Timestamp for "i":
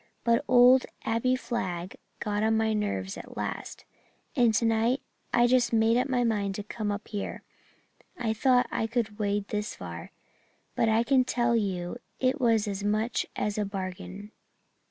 5.31-5.45, 8.17-8.33, 8.71-8.87, 10.89-11.03